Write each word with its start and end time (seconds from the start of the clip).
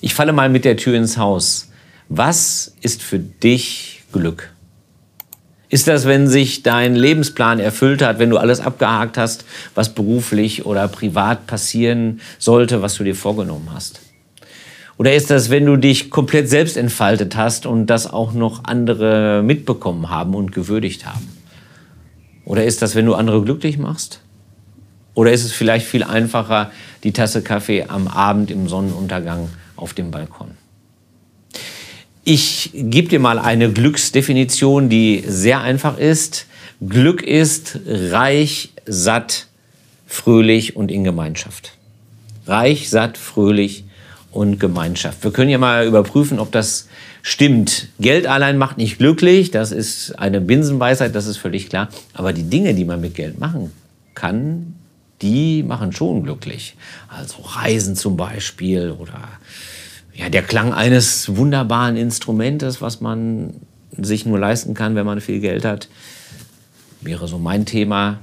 Ich 0.00 0.14
falle 0.14 0.32
mal 0.32 0.48
mit 0.48 0.64
der 0.64 0.76
Tür 0.76 0.96
ins 0.96 1.18
Haus. 1.18 1.70
Was 2.08 2.74
ist 2.82 3.02
für 3.02 3.18
dich 3.18 4.02
Glück? 4.12 4.52
Ist 5.70 5.88
das, 5.88 6.06
wenn 6.06 6.28
sich 6.28 6.62
dein 6.62 6.94
Lebensplan 6.94 7.58
erfüllt 7.58 8.00
hat, 8.00 8.18
wenn 8.18 8.30
du 8.30 8.38
alles 8.38 8.60
abgehakt 8.60 9.18
hast, 9.18 9.44
was 9.74 9.94
beruflich 9.94 10.64
oder 10.64 10.88
privat 10.88 11.46
passieren 11.46 12.20
sollte, 12.38 12.80
was 12.80 12.94
du 12.94 13.04
dir 13.04 13.14
vorgenommen 13.14 13.70
hast? 13.74 14.00
Oder 14.96 15.14
ist 15.14 15.30
das, 15.30 15.50
wenn 15.50 15.66
du 15.66 15.76
dich 15.76 16.10
komplett 16.10 16.48
selbst 16.48 16.76
entfaltet 16.76 17.36
hast 17.36 17.66
und 17.66 17.86
das 17.86 18.10
auch 18.10 18.32
noch 18.32 18.64
andere 18.64 19.42
mitbekommen 19.44 20.10
haben 20.10 20.34
und 20.34 20.52
gewürdigt 20.52 21.06
haben? 21.06 21.28
Oder 22.44 22.64
ist 22.64 22.82
das, 22.82 22.94
wenn 22.94 23.04
du 23.04 23.14
andere 23.14 23.42
glücklich 23.42 23.78
machst? 23.78 24.20
Oder 25.14 25.32
ist 25.32 25.44
es 25.44 25.52
vielleicht 25.52 25.86
viel 25.86 26.04
einfacher, 26.04 26.70
die 27.02 27.12
Tasse 27.12 27.42
Kaffee 27.42 27.84
am 27.88 28.08
Abend 28.08 28.50
im 28.50 28.68
Sonnenuntergang 28.68 29.48
auf 29.78 29.94
dem 29.94 30.10
Balkon? 30.10 30.50
Ich 32.24 32.70
gebe 32.74 33.08
dir 33.08 33.20
mal 33.20 33.38
eine 33.38 33.72
Glücksdefinition, 33.72 34.88
die 34.90 35.24
sehr 35.26 35.62
einfach 35.62 35.96
ist. 35.96 36.46
Glück 36.86 37.22
ist 37.22 37.80
reich, 37.86 38.70
satt, 38.84 39.46
fröhlich 40.06 40.76
und 40.76 40.90
in 40.90 41.04
Gemeinschaft. 41.04 41.72
Reich, 42.46 42.90
satt, 42.90 43.16
fröhlich 43.16 43.84
und 44.30 44.60
Gemeinschaft. 44.60 45.24
Wir 45.24 45.30
können 45.30 45.50
ja 45.50 45.58
mal 45.58 45.86
überprüfen, 45.86 46.38
ob 46.38 46.52
das 46.52 46.88
stimmt. 47.22 47.88
Geld 47.98 48.26
allein 48.26 48.58
macht 48.58 48.78
nicht 48.78 48.98
glücklich, 48.98 49.50
das 49.50 49.72
ist 49.72 50.18
eine 50.18 50.40
Binsenweisheit, 50.40 51.14
das 51.14 51.26
ist 51.26 51.38
völlig 51.38 51.68
klar. 51.68 51.88
Aber 52.12 52.32
die 52.32 52.44
Dinge, 52.44 52.74
die 52.74 52.84
man 52.84 53.00
mit 53.00 53.14
Geld 53.14 53.40
machen 53.40 53.72
kann, 54.14 54.74
die 55.22 55.62
machen 55.62 55.92
schon 55.92 56.22
glücklich. 56.22 56.76
Also 57.08 57.42
Reisen 57.42 57.96
zum 57.96 58.16
Beispiel 58.16 58.90
oder 58.90 59.28
ja, 60.14 60.28
der 60.28 60.42
Klang 60.42 60.72
eines 60.72 61.36
wunderbaren 61.36 61.96
Instrumentes, 61.96 62.80
was 62.80 63.00
man 63.00 63.54
sich 63.96 64.26
nur 64.26 64.38
leisten 64.38 64.74
kann, 64.74 64.94
wenn 64.94 65.06
man 65.06 65.20
viel 65.20 65.40
Geld 65.40 65.64
hat, 65.64 65.88
wäre 67.00 67.28
so 67.28 67.38
mein 67.38 67.66
Thema. 67.66 68.20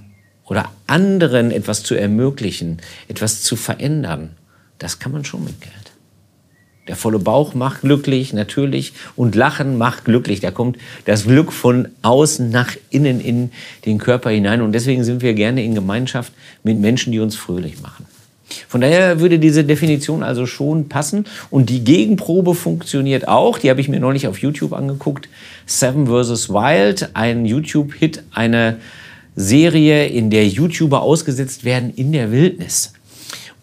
Oder 0.48 0.70
anderen 0.86 1.50
etwas 1.50 1.82
zu 1.82 1.96
ermöglichen, 1.96 2.80
etwas 3.08 3.42
zu 3.42 3.56
verändern, 3.56 4.36
das 4.78 5.00
kann 5.00 5.12
man 5.12 5.26
schon 5.26 5.44
mit 5.44 5.60
Geld. 5.60 5.85
Der 6.88 6.96
volle 6.96 7.18
Bauch 7.18 7.56
macht 7.56 7.82
glücklich, 7.82 8.34
natürlich. 8.34 8.94
Und 9.16 9.36
Lachen 9.36 9.78
macht 9.78 10.06
glücklich. 10.06 10.40
Da 10.40 10.52
kommt 10.52 10.78
das 11.06 11.24
Glück 11.24 11.52
von 11.52 11.88
außen 12.04 12.50
nach 12.50 12.76
innen 12.92 13.20
in 13.20 13.52
den 13.86 13.98
Körper 13.98 14.30
hinein. 14.30 14.62
Und 14.62 14.74
deswegen 14.74 15.04
sind 15.04 15.22
wir 15.22 15.34
gerne 15.34 15.64
in 15.64 15.74
Gemeinschaft 15.74 16.32
mit 16.64 16.80
Menschen, 16.80 17.12
die 17.12 17.20
uns 17.20 17.36
fröhlich 17.36 17.82
machen. 17.82 18.06
Von 18.68 18.82
daher 18.82 19.20
würde 19.20 19.40
diese 19.40 19.64
Definition 19.64 20.22
also 20.22 20.46
schon 20.46 20.88
passen. 20.88 21.26
Und 21.50 21.72
die 21.72 21.84
Gegenprobe 21.84 22.54
funktioniert 22.54 23.28
auch. 23.28 23.58
Die 23.58 23.72
habe 23.72 23.82
ich 23.82 23.90
mir 23.90 24.00
neulich 24.00 24.28
auf 24.28 24.38
YouTube 24.38 24.74
angeguckt. 24.74 25.28
Seven 25.66 26.06
vs. 26.06 26.50
Wild, 26.50 27.10
ein 27.14 27.46
YouTube-Hit, 27.46 28.24
eine 28.32 28.78
Serie, 29.36 30.08
in 30.08 30.30
der 30.30 30.48
YouTuber 30.48 31.02
ausgesetzt 31.02 31.66
werden 31.66 31.92
in 31.96 32.12
der 32.12 32.32
Wildnis. 32.32 32.94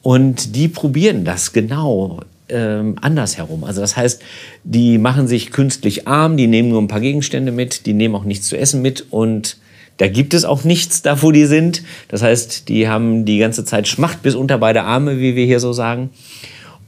Und 0.02 0.56
die 0.56 0.66
probieren 0.66 1.24
das 1.24 1.52
genau 1.52 2.20
ähm, 2.52 2.96
andersherum. 3.00 3.64
Also 3.64 3.80
das 3.80 3.96
heißt, 3.96 4.22
die 4.62 4.98
machen 4.98 5.26
sich 5.26 5.50
künstlich 5.50 6.06
arm, 6.06 6.36
die 6.36 6.46
nehmen 6.46 6.68
nur 6.68 6.80
ein 6.80 6.88
paar 6.88 7.00
Gegenstände 7.00 7.50
mit, 7.50 7.86
die 7.86 7.94
nehmen 7.94 8.14
auch 8.14 8.24
nichts 8.24 8.48
zu 8.48 8.56
essen 8.56 8.82
mit 8.82 9.06
und 9.10 9.56
da 9.98 10.08
gibt 10.08 10.34
es 10.34 10.44
auch 10.44 10.64
nichts 10.64 11.02
da, 11.02 11.22
wo 11.22 11.32
die 11.32 11.44
sind. 11.46 11.82
Das 12.08 12.22
heißt, 12.22 12.68
die 12.68 12.88
haben 12.88 13.24
die 13.24 13.38
ganze 13.38 13.64
Zeit 13.64 13.88
Schmacht 13.88 14.22
bis 14.22 14.34
unter 14.34 14.58
beide 14.58 14.82
Arme, 14.84 15.18
wie 15.18 15.36
wir 15.36 15.46
hier 15.46 15.60
so 15.60 15.72
sagen. 15.72 16.10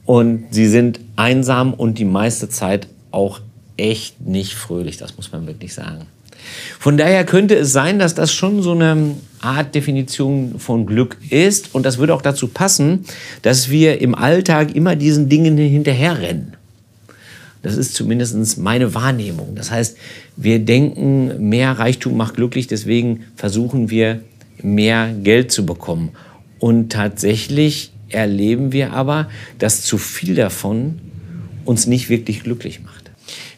Und 0.05 0.45
sie 0.51 0.67
sind 0.67 0.99
einsam 1.15 1.73
und 1.73 1.97
die 1.97 2.05
meiste 2.05 2.49
Zeit 2.49 2.87
auch 3.11 3.39
echt 3.77 4.21
nicht 4.21 4.53
fröhlich, 4.53 4.97
das 4.97 5.17
muss 5.17 5.31
man 5.31 5.47
wirklich 5.47 5.73
sagen. 5.73 6.07
Von 6.79 6.97
daher 6.97 7.25
könnte 7.25 7.55
es 7.55 7.71
sein, 7.71 7.99
dass 7.99 8.15
das 8.15 8.33
schon 8.33 8.61
so 8.61 8.71
eine 8.71 9.15
Art 9.41 9.75
Definition 9.75 10.59
von 10.59 10.85
Glück 10.85 11.17
ist. 11.29 11.75
Und 11.75 11.85
das 11.85 11.97
würde 11.97 12.13
auch 12.13 12.21
dazu 12.21 12.47
passen, 12.47 13.05
dass 13.41 13.69
wir 13.69 14.01
im 14.01 14.15
Alltag 14.15 14.75
immer 14.75 14.95
diesen 14.95 15.29
Dingen 15.29 15.57
hinterherrennen. 15.57 16.53
Das 17.61 17.77
ist 17.77 17.95
zumindest 17.95 18.59
meine 18.59 18.93
Wahrnehmung. 18.93 19.55
Das 19.55 19.71
heißt, 19.71 19.97
wir 20.35 20.59
denken, 20.59 21.49
mehr 21.49 21.71
Reichtum 21.71 22.15
macht 22.15 22.35
glücklich, 22.35 22.67
deswegen 22.67 23.25
versuchen 23.35 23.89
wir, 23.89 24.21
mehr 24.61 25.13
Geld 25.23 25.51
zu 25.51 25.65
bekommen. 25.65 26.11
Und 26.59 26.91
tatsächlich 26.91 27.91
erleben 28.09 28.71
wir 28.71 28.93
aber, 28.93 29.29
dass 29.59 29.81
zu 29.81 29.97
viel 29.97 30.35
davon 30.35 30.99
uns 31.65 31.87
nicht 31.87 32.09
wirklich 32.09 32.43
glücklich 32.43 32.81
macht. 32.83 33.04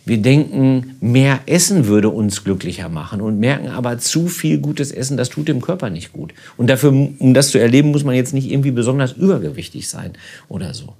Wir 0.07 0.19
denken, 0.19 0.95
mehr 1.01 1.41
Essen 1.47 1.87
würde 1.87 2.07
uns 2.07 2.45
glücklicher 2.45 2.87
machen 2.87 3.19
und 3.19 3.41
merken 3.41 3.67
aber, 3.67 3.97
zu 3.97 4.29
viel 4.29 4.57
gutes 4.57 4.93
Essen, 4.93 5.17
das 5.17 5.27
tut 5.27 5.49
dem 5.49 5.59
Körper 5.59 5.89
nicht 5.89 6.13
gut. 6.13 6.33
Und 6.55 6.67
dafür, 6.67 6.91
um 7.19 7.33
das 7.33 7.49
zu 7.49 7.57
erleben, 7.57 7.91
muss 7.91 8.05
man 8.05 8.15
jetzt 8.15 8.33
nicht 8.33 8.49
irgendwie 8.49 8.71
besonders 8.71 9.11
übergewichtig 9.11 9.89
sein 9.89 10.13
oder 10.47 10.73
so. 10.73 10.93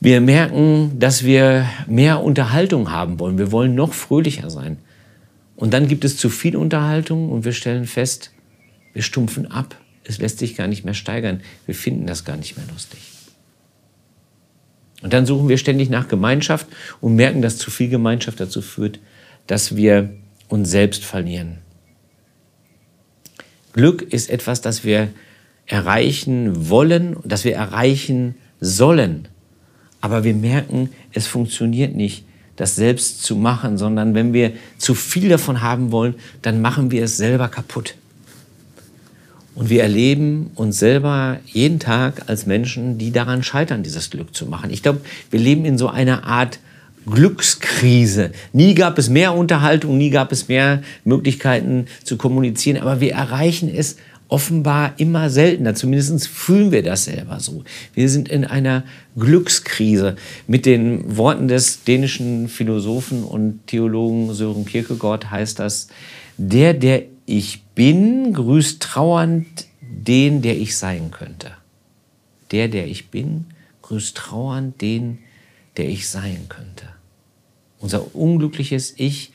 Wir 0.00 0.20
merken, 0.20 0.98
dass 0.98 1.24
wir 1.24 1.64
mehr 1.86 2.22
Unterhaltung 2.22 2.90
haben 2.90 3.18
wollen. 3.18 3.38
Wir 3.38 3.52
wollen 3.52 3.74
noch 3.74 3.94
fröhlicher 3.94 4.50
sein. 4.50 4.76
Und 5.56 5.72
dann 5.72 5.88
gibt 5.88 6.04
es 6.04 6.18
zu 6.18 6.28
viel 6.28 6.56
Unterhaltung 6.56 7.32
und 7.32 7.46
wir 7.46 7.52
stellen 7.52 7.86
fest, 7.86 8.32
wir 8.92 9.02
stumpfen 9.02 9.50
ab. 9.50 9.76
Es 10.04 10.18
lässt 10.18 10.40
sich 10.40 10.56
gar 10.56 10.66
nicht 10.66 10.84
mehr 10.84 10.92
steigern. 10.92 11.40
Wir 11.64 11.74
finden 11.74 12.06
das 12.06 12.26
gar 12.26 12.36
nicht 12.36 12.58
mehr 12.58 12.66
lustig. 12.70 13.00
Und 15.02 15.12
dann 15.12 15.26
suchen 15.26 15.48
wir 15.48 15.58
ständig 15.58 15.88
nach 15.88 16.08
Gemeinschaft 16.08 16.66
und 17.00 17.14
merken, 17.14 17.42
dass 17.42 17.58
zu 17.58 17.70
viel 17.70 17.88
Gemeinschaft 17.88 18.40
dazu 18.40 18.60
führt, 18.60 19.00
dass 19.46 19.76
wir 19.76 20.10
uns 20.48 20.70
selbst 20.70 21.04
verlieren. 21.04 21.58
Glück 23.72 24.02
ist 24.02 24.30
etwas, 24.30 24.60
das 24.60 24.84
wir 24.84 25.08
erreichen 25.66 26.68
wollen, 26.68 27.16
das 27.24 27.44
wir 27.44 27.54
erreichen 27.54 28.34
sollen. 28.60 29.28
Aber 30.00 30.24
wir 30.24 30.34
merken, 30.34 30.90
es 31.12 31.26
funktioniert 31.26 31.94
nicht, 31.94 32.24
das 32.56 32.76
selbst 32.76 33.22
zu 33.22 33.36
machen, 33.36 33.78
sondern 33.78 34.14
wenn 34.14 34.32
wir 34.32 34.52
zu 34.76 34.94
viel 34.94 35.28
davon 35.28 35.62
haben 35.62 35.92
wollen, 35.92 36.14
dann 36.42 36.60
machen 36.60 36.90
wir 36.90 37.04
es 37.04 37.16
selber 37.16 37.48
kaputt. 37.48 37.94
Und 39.54 39.68
wir 39.68 39.82
erleben 39.82 40.50
uns 40.54 40.78
selber 40.78 41.38
jeden 41.46 41.80
Tag 41.80 42.28
als 42.28 42.46
Menschen, 42.46 42.98
die 42.98 43.10
daran 43.10 43.42
scheitern, 43.42 43.82
dieses 43.82 44.10
Glück 44.10 44.34
zu 44.34 44.46
machen. 44.46 44.70
Ich 44.70 44.82
glaube, 44.82 45.00
wir 45.30 45.40
leben 45.40 45.64
in 45.64 45.76
so 45.76 45.88
einer 45.88 46.24
Art 46.24 46.60
Glückskrise. 47.06 48.30
Nie 48.52 48.74
gab 48.74 48.98
es 48.98 49.08
mehr 49.08 49.34
Unterhaltung, 49.34 49.98
nie 49.98 50.10
gab 50.10 50.32
es 50.32 50.48
mehr 50.48 50.82
Möglichkeiten 51.04 51.86
zu 52.04 52.16
kommunizieren, 52.16 52.80
aber 52.80 53.00
wir 53.00 53.12
erreichen 53.12 53.68
es 53.74 53.96
offenbar 54.28 54.94
immer 54.96 55.28
seltener. 55.28 55.74
Zumindest 55.74 56.28
fühlen 56.28 56.70
wir 56.70 56.82
das 56.82 57.06
selber 57.06 57.40
so. 57.40 57.64
Wir 57.94 58.08
sind 58.08 58.28
in 58.28 58.44
einer 58.44 58.84
Glückskrise. 59.18 60.14
Mit 60.46 60.66
den 60.66 61.16
Worten 61.16 61.48
des 61.48 61.82
dänischen 61.82 62.48
Philosophen 62.48 63.24
und 63.24 63.66
Theologen 63.66 64.32
Sören 64.32 64.64
Kierkegaard 64.64 65.30
heißt 65.30 65.58
das, 65.58 65.88
der, 66.38 66.74
der 66.74 67.02
ich 67.30 67.62
bin, 67.76 68.32
grüßt 68.32 68.82
trauernd 68.82 69.66
den, 69.80 70.42
der 70.42 70.58
ich 70.58 70.76
sein 70.76 71.12
könnte. 71.12 71.52
Der, 72.50 72.66
der 72.66 72.88
ich 72.88 73.10
bin, 73.10 73.46
grüßt 73.82 74.16
trauernd 74.16 74.80
den, 74.80 75.18
der 75.76 75.88
ich 75.88 76.08
sein 76.08 76.46
könnte. 76.48 76.86
Unser 77.78 78.16
unglückliches 78.16 78.94
Ich 78.96 79.30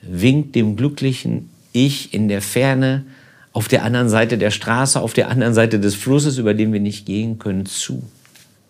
winkt 0.00 0.54
dem 0.54 0.76
glücklichen 0.76 1.50
Ich 1.72 2.14
in 2.14 2.28
der 2.28 2.40
Ferne 2.40 3.04
auf 3.52 3.68
der 3.68 3.84
anderen 3.84 4.08
Seite 4.08 4.38
der 4.38 4.50
Straße, 4.50 4.98
auf 4.98 5.12
der 5.12 5.28
anderen 5.28 5.52
Seite 5.52 5.78
des 5.78 5.94
Flusses, 5.94 6.38
über 6.38 6.54
den 6.54 6.72
wir 6.72 6.80
nicht 6.80 7.04
gehen 7.04 7.38
können, 7.38 7.66
zu. 7.66 8.02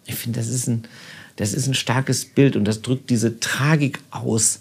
Ich 0.05 0.17
finde, 0.17 0.41
das 0.41 0.49
ist 0.49 0.67
ein, 0.67 0.83
das 1.37 1.55
ist 1.55 1.69
ein 1.69 1.75
starkes 1.75 2.25
Bild 2.25 2.57
und 2.57 2.65
das 2.65 2.83
drückt 2.83 3.09
diese 3.09 3.39
Tragik 3.39 4.01
aus, 4.11 4.59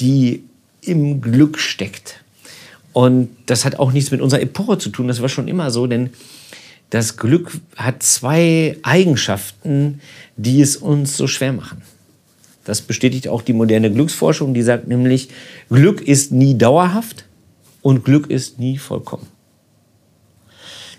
die 0.00 0.44
im 0.80 1.20
Glück 1.20 1.58
steckt. 1.58 2.24
Und 2.92 3.28
das 3.46 3.64
hat 3.64 3.78
auch 3.78 3.92
nichts 3.92 4.10
mit 4.10 4.20
unserer 4.20 4.40
Epoche 4.40 4.78
zu 4.78 4.90
tun, 4.90 5.08
das 5.08 5.22
war 5.22 5.28
schon 5.28 5.48
immer 5.48 5.70
so, 5.70 5.86
denn 5.86 6.10
das 6.90 7.16
Glück 7.16 7.52
hat 7.76 8.02
zwei 8.02 8.76
Eigenschaften, 8.82 10.00
die 10.36 10.60
es 10.60 10.76
uns 10.76 11.16
so 11.16 11.28
schwer 11.28 11.52
machen. 11.52 11.82
Das 12.64 12.82
bestätigt 12.82 13.28
auch 13.28 13.42
die 13.42 13.52
moderne 13.52 13.92
Glücksforschung, 13.92 14.54
die 14.54 14.62
sagt 14.62 14.88
nämlich, 14.88 15.28
Glück 15.70 16.00
ist 16.00 16.32
nie 16.32 16.58
dauerhaft 16.58 17.24
und 17.80 18.04
Glück 18.04 18.28
ist 18.28 18.58
nie 18.58 18.76
vollkommen. 18.76 19.26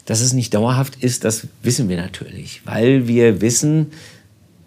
Dass 0.06 0.22
es 0.22 0.34
nicht 0.34 0.54
dauerhaft 0.54 1.04
ist, 1.04 1.24
das 1.26 1.48
wissen 1.62 1.90
wir 1.90 1.98
natürlich, 1.98 2.62
weil 2.66 3.08
wir 3.08 3.42
wissen, 3.42 3.88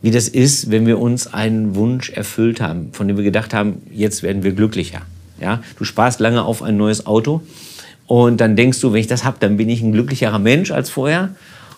wie 0.03 0.11
das 0.11 0.29
ist, 0.29 0.71
wenn 0.71 0.87
wir 0.87 0.99
uns 0.99 1.27
einen 1.27 1.75
Wunsch 1.75 2.11
erfüllt 2.11 2.61
haben, 2.61 2.93
von 2.93 3.09
dem 3.09 3.17
wir 3.17 3.25
gedacht 3.25 3.55
haben, 3.55 3.83
jetzt 3.91 4.23
werden 4.23 4.43
wir 4.43 4.53
glücklicher. 4.53 5.03
Ja? 5.45 5.63
Du 5.79 5.85
sparst 5.85 6.21
lange 6.21 6.43
auf 6.43 6.63
ein 6.63 6.77
neues 6.77 7.07
Auto 7.07 7.43
und 8.07 8.41
dann 8.41 8.57
denkst 8.57 8.81
du, 8.81 8.93
wenn 8.93 9.01
ich 9.01 9.07
das 9.07 9.25
habe, 9.25 9.37
dann 9.41 9.57
bin 9.57 9.69
ich 9.69 9.83
ein 9.83 9.93
glücklicherer 9.93 10.39
Mensch 10.39 10.71
als 10.71 10.91
vorher. 10.91 11.31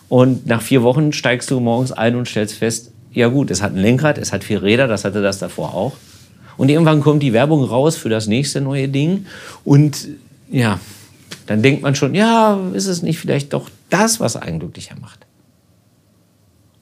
Und 0.09 0.47
nach 0.47 0.61
vier 0.61 0.83
Wochen 0.83 1.11
steigst 1.11 1.51
du 1.51 1.59
morgens 1.59 1.91
ein 1.91 2.15
und 2.15 2.27
stellst 2.27 2.55
fest, 2.55 2.91
ja 3.11 3.27
gut, 3.27 3.51
es 3.51 3.61
hat 3.61 3.73
ein 3.73 3.81
Lenkrad, 3.81 4.17
es 4.17 4.31
hat 4.31 4.43
vier 4.43 4.63
Räder, 4.63 4.87
das 4.87 5.03
hatte 5.03 5.21
das 5.21 5.39
davor 5.39 5.73
auch. 5.73 5.93
Und 6.55 6.69
irgendwann 6.69 7.01
kommt 7.01 7.21
die 7.21 7.33
Werbung 7.33 7.63
raus 7.63 7.97
für 7.97 8.09
das 8.09 8.27
nächste 8.27 8.61
neue 8.61 8.87
Ding. 8.87 9.25
Und 9.63 10.07
ja, 10.49 10.79
dann 11.45 11.61
denkt 11.61 11.81
man 11.81 11.95
schon, 11.95 12.15
ja, 12.15 12.59
ist 12.73 12.87
es 12.87 13.01
nicht 13.01 13.19
vielleicht 13.19 13.53
doch 13.53 13.69
das, 13.89 14.19
was 14.19 14.35
einen 14.35 14.59
glücklicher 14.59 14.95
macht? 14.99 15.27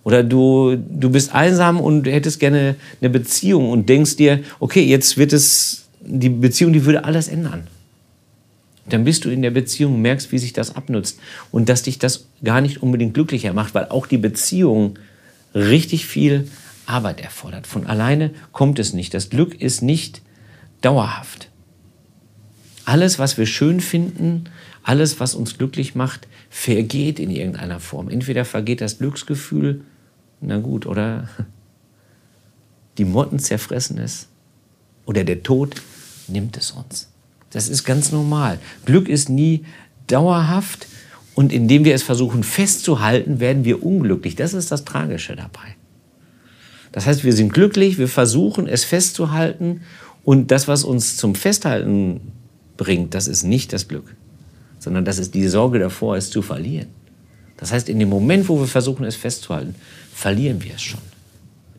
Oder 0.04 0.24
du, 0.24 0.76
du 0.76 1.10
bist 1.10 1.34
einsam 1.34 1.80
und 1.80 2.06
hättest 2.06 2.40
gerne 2.40 2.76
eine 3.02 3.10
Beziehung 3.10 3.72
und 3.72 3.90
denkst 3.90 4.18
dir, 4.18 4.44
okay, 4.60 4.84
jetzt 4.84 5.18
wird 5.18 5.34
es, 5.34 5.85
die 6.06 6.30
Beziehung, 6.30 6.74
die 6.74 6.86
würde 6.86 7.04
alles 7.04 7.28
ändern. 7.28 7.68
Dann 8.88 9.04
bist 9.04 9.26
du 9.26 9.30
in 9.30 9.42
der 9.42 9.52
Beziehung 9.52 10.02
merkst, 10.02 10.32
wie 10.32 10.38
sich 10.38 10.54
das 10.54 10.76
abnutzt 10.76 11.20
und 11.52 11.70
dass 11.70 11.84
dich 11.84 11.98
das 11.98 12.28
gar 12.44 12.62
nicht 12.62 12.84
unbedingt 12.84 13.16
glücklicher 13.16 13.54
macht, 13.54 13.74
weil 13.74 13.86
auch 13.86 14.06
die 14.06 14.20
Beziehung 14.20 15.00
richtig 15.56 16.06
viel 16.06 16.48
Arbeit 16.86 17.20
erfordert. 17.20 17.66
Von 17.66 17.88
alleine 17.88 18.32
kommt 18.52 18.78
es 18.78 18.94
nicht. 18.94 19.14
Das 19.14 19.30
Glück 19.30 19.60
ist 19.60 19.82
nicht 19.82 20.22
dauerhaft. 20.82 21.50
Alles, 22.86 23.18
was 23.18 23.40
wir 23.40 23.48
schön 23.48 23.80
finden, 23.80 24.44
alles, 24.84 25.20
was 25.20 25.34
uns 25.34 25.58
glücklich 25.58 25.96
macht, 25.96 26.28
vergeht 26.52 27.20
in 27.20 27.32
irgendeiner 27.32 27.80
Form. 27.80 28.10
Entweder 28.10 28.46
vergeht 28.46 28.82
das 28.82 29.00
Glücksgefühl, 29.00 29.82
na 30.42 30.60
gut, 30.60 30.86
oder 30.86 31.28
die 33.00 33.06
Motten 33.06 33.40
zerfressen 33.40 33.98
es, 33.98 34.28
oder 35.08 35.24
der 35.24 35.42
Tod 35.42 35.82
nimmt 36.30 36.58
es 36.58 36.72
uns. 36.72 37.10
Das 37.52 37.70
ist 37.70 37.84
ganz 37.84 38.12
normal. 38.12 38.60
Glück 38.86 39.08
ist 39.08 39.30
nie 39.30 39.66
dauerhaft 40.08 40.88
und 41.36 41.52
indem 41.52 41.86
wir 41.86 41.96
es 41.96 42.04
versuchen 42.04 42.44
festzuhalten, 42.44 43.40
werden 43.40 43.66
wir 43.66 43.84
unglücklich. 43.84 44.36
Das 44.36 44.54
ist 44.54 44.72
das 44.72 44.86
Tragische 44.86 45.36
dabei. 45.36 45.76
Das 46.92 47.06
heißt, 47.06 47.24
wir 47.24 47.34
sind 47.34 47.54
glücklich, 47.54 47.98
wir 47.98 48.08
versuchen 48.08 48.68
es 48.68 48.86
festzuhalten 48.86 49.82
und 50.24 50.52
das, 50.52 50.68
was 50.68 50.84
uns 50.84 51.18
zum 51.18 51.36
Festhalten 51.36 52.32
bringt, 52.78 53.14
das 53.14 53.28
ist 53.28 53.44
nicht 53.44 53.74
das 53.74 53.88
Glück, 53.88 54.16
sondern 54.80 55.06
das 55.06 55.18
ist 55.18 55.34
die 55.36 55.48
Sorge 55.48 55.80
davor, 55.80 56.16
es 56.16 56.30
zu 56.30 56.42
verlieren. 56.42 56.88
Das 57.58 57.72
heißt, 57.72 57.90
in 57.90 58.00
dem 58.00 58.10
Moment, 58.10 58.50
wo 58.50 58.60
wir 58.60 58.68
versuchen, 58.68 59.06
es 59.06 59.16
festzuhalten, 59.16 59.76
verlieren 60.14 60.64
wir 60.64 60.76
es 60.76 60.82
schon. 60.82 61.00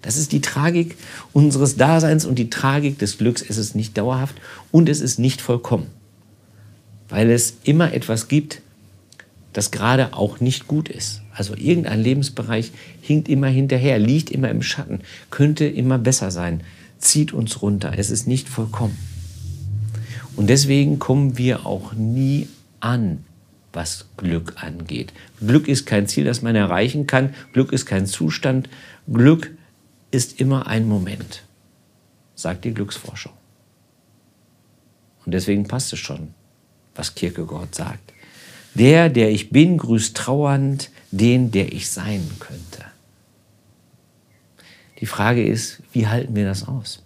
Das 0.03 0.17
ist 0.17 0.33
die 0.33 0.41
Tragik 0.41 0.97
unseres 1.33 1.77
Daseins 1.77 2.25
und 2.25 2.39
die 2.39 2.51
Tragik 2.51 2.99
des 2.99 3.19
Glücks. 3.19 3.43
Es 3.43 3.57
ist 3.57 3.75
nicht 3.75 3.97
dauerhaft 3.99 4.37
und 4.71 4.89
es 4.89 5.01
ist 5.01 5.19
nicht 5.19 5.41
vollkommen, 5.41 5.87
weil 7.09 7.31
es 7.31 7.57
immer 7.65 7.93
etwas 7.93 8.29
gibt, 8.29 8.63
das 9.53 9.71
gerade 9.71 10.13
auch 10.13 10.41
nicht 10.41 10.67
gut 10.67 10.89
ist. 10.89 11.23
Also 11.35 11.55
irgendein 11.57 12.03
Lebensbereich 12.03 12.73
hinkt 13.01 13.29
immer 13.29 13.49
hinterher, 13.49 13.99
liegt 13.99 14.31
immer 14.31 14.51
im 14.51 14.63
Schatten, 14.63 15.01
könnte 15.31 15.65
immer 15.65 15.99
besser 15.99 16.31
sein, 16.31 16.61
zieht 16.99 17.33
uns 17.33 17.63
runter. 17.63 17.93
Es 17.97 18.11
ist 18.11 18.27
nicht 18.27 18.49
vollkommen. 18.49 18.97
Und 20.37 20.49
deswegen 20.51 20.99
kommen 20.99 21.39
wir 21.39 21.65
auch 21.65 21.95
nie 21.95 22.49
an, 22.81 23.25
was 23.73 24.07
Glück 24.17 24.55
angeht. 24.57 25.13
Glück 25.41 25.69
ist 25.69 25.87
kein 25.87 26.07
Ziel, 26.07 26.25
das 26.25 26.43
man 26.43 26.55
erreichen 26.55 27.07
kann. 27.07 27.35
Glück 27.53 27.73
ist 27.73 27.87
kein 27.87 28.07
Zustand. 28.07 28.69
Glück 29.11 29.56
ist 30.17 30.41
immer 30.41 30.67
ein 30.67 30.89
Moment, 30.89 31.45
sagt 32.35 32.65
die 32.65 32.75
Glücksforschung. 32.75 33.33
Und 35.25 35.33
deswegen 35.33 35.69
passt 35.69 35.93
es 35.93 35.99
schon, 35.99 36.35
was 36.95 37.15
Kierkegaard 37.15 37.75
sagt. 37.75 38.13
Der, 38.75 39.11
der 39.11 39.31
ich 39.31 39.51
bin, 39.51 39.77
grüßt 39.79 40.17
trauernd 40.17 40.91
den, 41.11 41.51
der 41.51 41.73
ich 41.73 41.91
sein 41.91 42.29
könnte. 42.41 42.85
Die 45.01 45.07
Frage 45.07 45.47
ist, 45.47 45.83
wie 45.93 46.07
halten 46.07 46.35
wir 46.35 46.47
das 46.47 46.67
aus? 46.67 47.03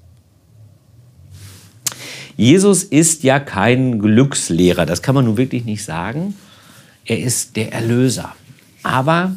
Jesus 2.37 2.85
ist 2.85 3.23
ja 3.25 3.41
kein 3.41 3.99
Glückslehrer, 3.99 4.87
das 4.87 5.03
kann 5.03 5.15
man 5.15 5.25
nun 5.25 5.37
wirklich 5.37 5.65
nicht 5.65 5.85
sagen. 5.85 6.35
Er 7.05 7.19
ist 7.19 7.57
der 7.57 7.73
Erlöser. 7.73 8.35
Aber 8.83 9.37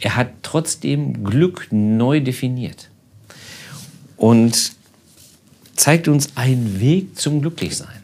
er 0.00 0.16
hat 0.16 0.28
trotzdem 0.42 1.24
Glück 1.24 1.68
neu 1.70 2.20
definiert 2.20 2.88
und 4.16 4.72
zeigt 5.76 6.08
uns 6.08 6.36
einen 6.36 6.80
Weg 6.80 7.18
zum 7.18 7.40
Glücklichsein. 7.42 8.02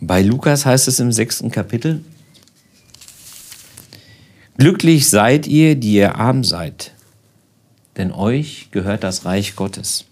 Bei 0.00 0.20
Lukas 0.20 0.66
heißt 0.66 0.86
es 0.88 1.00
im 1.00 1.12
sechsten 1.12 1.50
Kapitel, 1.50 2.04
Glücklich 4.56 5.08
seid 5.08 5.48
ihr, 5.48 5.74
die 5.74 5.94
ihr 5.94 6.14
arm 6.14 6.44
seid, 6.44 6.92
denn 7.96 8.12
euch 8.12 8.68
gehört 8.70 9.02
das 9.02 9.24
Reich 9.24 9.56
Gottes. 9.56 10.04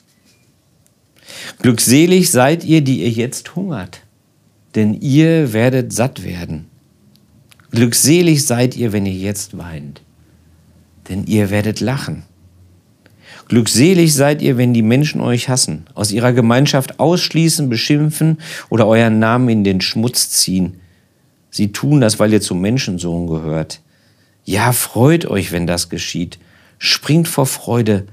Glückselig 1.61 2.31
seid 2.31 2.65
ihr, 2.65 2.81
die 2.81 3.03
ihr 3.03 3.11
jetzt 3.11 3.55
hungert, 3.55 4.01
denn 4.75 4.95
ihr 5.01 5.53
werdet 5.53 5.93
satt 5.93 6.25
werden. 6.25 6.72
Glückselig 7.73 8.45
seid 8.45 8.77
ihr, 8.77 8.93
wenn 8.93 9.07
ihr 9.07 9.15
jetzt 9.15 9.57
weint, 9.57 10.03
denn 11.09 11.25
ihr 11.25 11.49
werdet 11.49 11.81
lachen. 11.81 12.23
Glückselig 13.49 14.15
seid 14.15 14.43
ihr, 14.43 14.59
wenn 14.59 14.75
die 14.75 14.83
Menschen 14.83 15.23
euch 15.23 15.49
hassen, 15.49 15.87
aus 15.95 16.13
ihrer 16.13 16.35
Gemeinschaft 16.35 17.01
ausschließen, 17.01 17.71
beschimpfen 17.71 18.39
oder 18.69 18.87
euren 18.87 19.19
Namen 19.19 19.49
in 19.49 19.65
den 19.65 19.81
Schmutz 19.81 20.29
ziehen. 20.29 20.81
Sie 21.51 21.73
tun 21.73 22.03
das, 22.03 22.19
weil 22.19 22.33
ihr 22.35 22.43
zum 22.43 22.61
Menschensohn 22.61 23.27
gehört. 23.27 23.81
Ja, 24.45 24.73
freut 24.73 25.25
euch, 25.25 25.51
wenn 25.51 25.67
das 25.67 25.89
geschieht. 25.89 26.39
Springt 26.79 27.27
vor 27.27 27.47
Freude, 27.47 28.07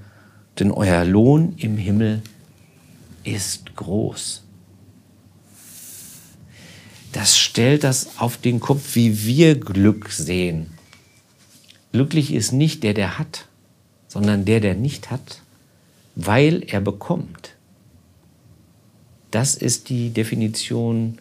denn 0.58 0.72
euer 0.72 1.04
Lohn 1.04 1.54
im 1.58 1.76
Himmel 1.76 2.22
ist 3.26 3.76
groß. 3.76 4.44
Das 7.12 7.38
stellt 7.38 7.84
das 7.84 8.18
auf 8.18 8.38
den 8.38 8.60
Kopf, 8.60 8.96
wie 8.96 9.26
wir 9.26 9.60
Glück 9.60 10.12
sehen. 10.12 10.68
Glücklich 11.92 12.34
ist 12.34 12.52
nicht 12.52 12.84
der, 12.84 12.94
der 12.94 13.18
hat, 13.18 13.48
sondern 14.08 14.46
der, 14.46 14.60
der 14.60 14.76
nicht 14.76 15.10
hat, 15.10 15.42
weil 16.16 16.64
er 16.68 16.82
bekommt. 16.82 17.56
Das 19.32 19.56
ist 19.56 19.90
die 19.90 20.10
Definition 20.10 21.18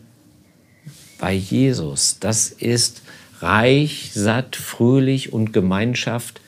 bei 1.18 1.32
Jesus. 1.32 2.18
Das 2.20 2.48
ist 2.48 3.02
reich, 3.40 4.10
satt, 4.14 4.56
fröhlich 4.56 5.32
und 5.32 5.52
Gemeinschaft 5.52 6.40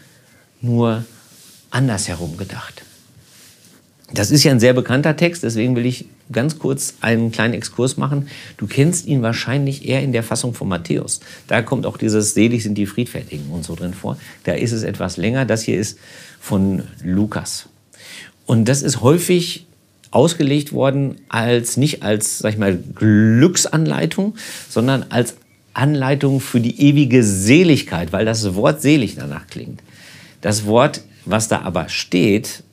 nur 0.60 1.04
andersherum 1.70 2.37
gedacht. 2.37 2.82
Das 4.12 4.33
ist 4.33 4.43
ja 4.43 4.50
ein 4.50 4.61
sehr 4.61 4.73
bekannter 4.73 5.17
Text, 5.17 5.45
deswegen 5.45 5.76
will 5.76 5.87
ich 5.87 6.07
ganz 6.33 6.59
kurz 6.59 6.95
einen 7.00 7.31
kleinen 7.31 7.55
Exkurs 7.55 7.97
machen. 7.97 8.29
Du 8.57 8.67
kennst 8.67 9.07
ihn 9.07 9.23
wahrscheinlich 9.23 9.88
eher 9.88 10.02
in 10.02 10.12
der 10.12 10.25
Fassung 10.25 10.52
von 10.52 10.69
Matthäus. 10.69 11.21
Da 11.47 11.62
kommt 11.62 11.87
auch 11.87 11.97
dieses 11.97 12.35
Selig 12.35 12.64
sind 12.64 12.75
die 12.75 12.87
Friedfertigen 12.87 13.50
und 13.50 13.64
so 13.64 13.76
drin 13.76 13.95
vor. 13.95 14.19
Da 14.45 14.52
ist 14.52 14.73
es 14.73 14.83
etwas 14.83 15.17
länger. 15.17 15.45
Das 15.45 15.62
hier 15.62 15.79
ist 15.79 15.99
von 16.40 16.83
Lukas. 17.05 17.69
Und 18.47 18.64
das 18.64 18.83
ist 18.83 19.00
häufig 19.00 19.67
ausgelegt 20.11 20.73
worden 20.73 21.21
als 21.29 21.76
nicht 21.76 22.02
als, 22.02 22.38
sag 22.38 22.52
ich 22.52 22.59
mal, 22.59 22.76
Glücksanleitung, 22.76 24.35
sondern 24.69 25.07
als 25.09 25.37
Anleitung 25.73 26.40
für 26.40 26.59
die 26.59 26.81
ewige 26.81 27.23
Seligkeit, 27.23 28.12
weil 28.12 28.25
das 28.25 28.57
Wort 28.57 28.83
selig 28.83 29.14
danach 29.14 29.47
klingt. 29.47 29.83
Das 30.40 30.67
Wort, 30.67 31.02
was 31.25 31.47
da 31.47 31.61
aber 31.61 31.88
steht, 31.88 32.64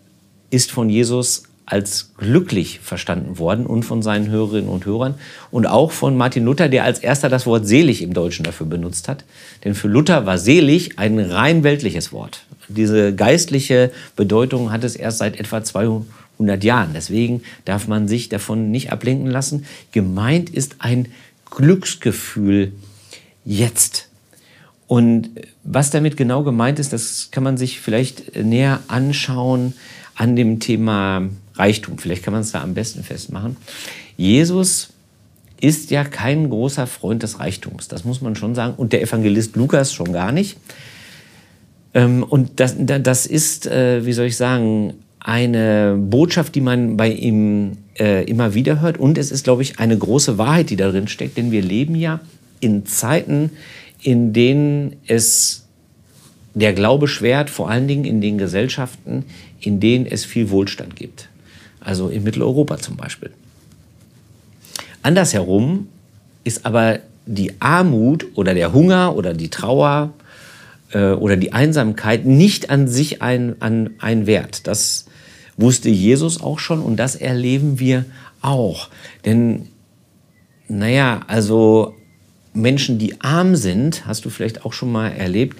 ist 0.50 0.72
von 0.72 0.90
Jesus 0.90 1.44
als 1.68 2.12
glücklich 2.18 2.80
verstanden 2.80 3.40
worden 3.40 3.66
und 3.66 3.84
von 3.84 4.02
seinen 4.02 4.30
Hörerinnen 4.30 4.70
und 4.70 4.86
Hörern 4.86 5.16
und 5.52 5.66
auch 5.66 5.92
von 5.92 6.16
Martin 6.16 6.46
Luther, 6.46 6.70
der 6.70 6.86
als 6.86 7.00
erster 7.00 7.28
das 7.28 7.46
Wort 7.46 7.68
selig 7.68 8.02
im 8.02 8.14
Deutschen 8.14 8.46
dafür 8.46 8.66
benutzt 8.66 9.10
hat. 9.10 9.26
Denn 9.66 9.76
für 9.76 9.90
Luther 9.90 10.26
war 10.26 10.38
selig 10.38 10.98
ein 10.98 11.20
rein 11.20 11.66
weltliches 11.66 12.14
Wort. 12.14 12.46
Diese 12.70 13.14
geistliche 13.14 13.92
Bedeutung 14.16 14.72
hat 14.72 14.86
es 14.86 14.96
erst 14.96 15.18
seit 15.18 15.38
etwa 15.38 15.62
200 15.62 16.64
Jahren. 16.64 16.92
Deswegen 16.94 17.44
darf 17.66 17.90
man 17.90 18.08
sich 18.08 18.30
davon 18.30 18.72
nicht 18.72 18.94
ablenken 18.94 19.28
lassen. 19.30 19.66
Gemeint 19.92 20.50
ist 20.50 20.78
ein 20.80 21.10
Glücksgefühl 21.52 22.72
jetzt. 23.44 24.08
Und 24.88 25.32
was 25.66 25.92
damit 25.92 26.16
genau 26.16 26.44
gemeint 26.44 26.80
ist, 26.80 26.94
das 26.94 27.28
kann 27.32 27.44
man 27.44 27.58
sich 27.58 27.82
vielleicht 27.82 28.38
näher 28.38 28.80
anschauen 28.88 29.74
an 30.18 30.36
dem 30.36 30.60
Thema 30.60 31.30
Reichtum. 31.56 31.98
Vielleicht 31.98 32.24
kann 32.24 32.34
man 32.34 32.42
es 32.42 32.52
da 32.52 32.62
am 32.62 32.74
besten 32.74 33.04
festmachen. 33.04 33.56
Jesus 34.18 34.90
ist 35.62 35.90
ja 35.92 36.04
kein 36.04 36.50
großer 36.50 36.86
Freund 36.86 37.24
des 37.24 37.40
Reichtums, 37.40 37.88
das 37.88 38.04
muss 38.04 38.22
man 38.22 38.36
schon 38.36 38.54
sagen. 38.54 38.74
Und 38.76 38.94
der 38.94 39.02
Evangelist 39.02 39.56
Lukas 39.56 39.94
schon 39.94 40.12
gar 40.12 40.32
nicht. 40.32 40.58
Ähm, 41.94 42.24
und 42.24 42.60
das, 42.60 42.76
das 42.78 43.26
ist, 43.26 43.68
äh, 43.68 44.06
wie 44.06 44.14
soll 44.14 44.26
ich 44.26 44.38
sagen, 44.38 44.96
eine 45.20 45.98
Botschaft, 46.00 46.56
die 46.56 46.62
man 46.62 46.98
bei 46.98 47.10
ihm 47.10 47.78
äh, 48.00 48.24
immer 48.26 48.54
wieder 48.54 48.82
hört. 48.82 48.98
Und 48.98 49.18
es 49.18 49.32
ist, 49.32 49.44
glaube 49.44 49.62
ich, 49.62 49.80
eine 49.80 49.98
große 49.98 50.38
Wahrheit, 50.38 50.70
die 50.70 50.76
darin 50.76 51.08
steckt. 51.08 51.38
Denn 51.38 51.52
wir 51.52 51.62
leben 51.62 51.96
ja 51.96 52.20
in 52.60 52.86
Zeiten, 52.86 53.52
in 54.02 54.34
denen 54.34 54.96
es 55.08 55.68
der 56.54 56.74
Glaube 56.74 57.08
schwert 57.08 57.50
vor 57.50 57.70
allen 57.70 57.88
Dingen 57.88 58.06
in 58.06 58.20
den 58.20 58.38
Gesellschaften, 58.38 59.26
in 59.60 59.80
denen 59.80 60.06
es 60.06 60.26
viel 60.26 60.50
Wohlstand 60.50 60.96
gibt. 60.96 61.30
Also 61.80 62.10
in 62.10 62.24
Mitteleuropa 62.24 62.78
zum 62.78 62.98
Beispiel. 62.98 63.32
Andersherum 65.02 65.88
ist 66.44 66.66
aber 66.66 67.00
die 67.26 67.62
Armut 67.62 68.28
oder 68.36 68.54
der 68.54 68.74
Hunger 68.74 69.16
oder 69.16 69.34
die 69.34 69.50
Trauer 69.50 70.14
äh, 70.92 71.12
oder 71.12 71.38
die 71.38 71.54
Einsamkeit 71.54 72.26
nicht 72.26 72.70
an 72.70 72.88
sich 72.88 73.22
ein, 73.22 73.56
ein, 73.62 73.92
ein 74.00 74.28
Wert. 74.28 74.68
Das 74.68 75.06
wusste 75.58 75.90
Jesus 75.90 76.42
auch 76.42 76.60
schon 76.60 76.82
und 76.82 76.98
das 76.98 77.16
erleben 77.16 77.80
wir 77.80 78.06
auch. 78.42 78.90
Denn, 79.26 79.68
naja, 80.68 81.22
also 81.28 81.96
Menschen, 82.54 82.98
die 82.98 83.22
arm 83.22 83.56
sind, 83.56 84.08
hast 84.08 84.26
du 84.26 84.30
vielleicht 84.30 84.66
auch 84.66 84.74
schon 84.74 84.92
mal 84.92 85.10
erlebt, 85.10 85.58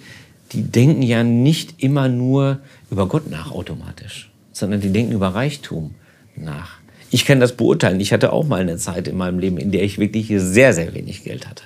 die 0.52 0.64
denken 0.64 1.02
ja 1.02 1.24
nicht 1.24 1.82
immer 1.84 2.08
nur 2.08 2.60
über 2.90 3.08
Gott 3.08 3.30
nach 3.30 3.52
automatisch, 3.52 4.30
sondern 4.52 4.82
die 4.82 4.92
denken 4.92 5.14
über 5.14 5.30
Reichtum 5.30 5.96
nach. 6.36 6.78
Ich 7.10 7.26
kann 7.26 7.40
das 7.40 7.56
beurteilen. 7.56 8.00
Ich 8.00 8.12
hatte 8.12 8.34
auch 8.34 8.46
mal 8.46 8.62
eine 8.62 8.78
Zeit 8.78 9.08
in 9.08 9.18
meinem 9.18 9.40
Leben, 9.40 9.58
in 9.58 9.72
der 9.72 9.84
ich 9.84 9.98
wirklich 9.98 10.32
sehr, 10.36 10.74
sehr 10.74 10.94
wenig 10.94 11.24
Geld 11.24 11.48
hatte. 11.48 11.64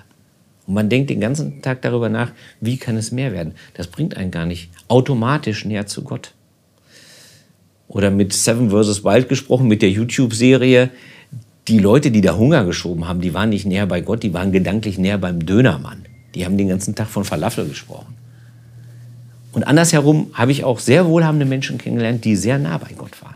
Und 0.67 0.75
man 0.75 0.89
denkt 0.89 1.09
den 1.09 1.19
ganzen 1.19 1.61
Tag 1.61 1.81
darüber 1.81 2.09
nach, 2.09 2.31
wie 2.59 2.77
kann 2.77 2.95
es 2.95 3.11
mehr 3.11 3.31
werden. 3.31 3.53
Das 3.73 3.87
bringt 3.87 4.15
einen 4.17 4.31
gar 4.31 4.45
nicht 4.45 4.69
automatisch 4.87 5.65
näher 5.65 5.87
zu 5.87 6.03
Gott. 6.03 6.33
Oder 7.87 8.11
mit 8.11 8.33
Seven 8.33 8.69
vs. 8.69 9.03
Wild 9.03 9.27
gesprochen, 9.27 9.67
mit 9.67 9.81
der 9.81 9.89
YouTube-Serie. 9.89 10.91
Die 11.67 11.79
Leute, 11.79 12.11
die 12.11 12.21
da 12.21 12.37
Hunger 12.37 12.63
geschoben 12.63 13.07
haben, 13.07 13.21
die 13.21 13.33
waren 13.33 13.49
nicht 13.49 13.65
näher 13.65 13.85
bei 13.85 14.01
Gott, 14.01 14.23
die 14.23 14.33
waren 14.33 14.51
gedanklich 14.51 14.97
näher 14.97 15.17
beim 15.17 15.45
Dönermann. 15.45 16.05
Die 16.35 16.45
haben 16.45 16.57
den 16.57 16.69
ganzen 16.69 16.95
Tag 16.95 17.09
von 17.09 17.25
Falafel 17.25 17.67
gesprochen. 17.67 18.15
Und 19.51 19.63
andersherum 19.63 20.31
habe 20.33 20.51
ich 20.51 20.63
auch 20.63 20.79
sehr 20.79 21.05
wohlhabende 21.07 21.45
Menschen 21.45 21.77
kennengelernt, 21.77 22.23
die 22.23 22.35
sehr 22.35 22.57
nah 22.57 22.77
bei 22.77 22.93
Gott 22.97 23.21
waren. 23.21 23.35